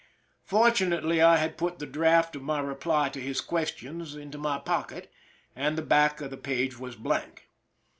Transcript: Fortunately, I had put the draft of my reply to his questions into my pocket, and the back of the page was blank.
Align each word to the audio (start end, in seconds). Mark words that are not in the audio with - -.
Fortunately, 0.45 1.21
I 1.21 1.37
had 1.37 1.59
put 1.59 1.77
the 1.77 1.85
draft 1.85 2.35
of 2.35 2.41
my 2.41 2.59
reply 2.59 3.09
to 3.09 3.21
his 3.21 3.39
questions 3.39 4.15
into 4.15 4.39
my 4.39 4.57
pocket, 4.57 5.11
and 5.55 5.77
the 5.77 5.83
back 5.83 6.21
of 6.21 6.31
the 6.31 6.37
page 6.37 6.79
was 6.79 6.95
blank. 6.95 7.51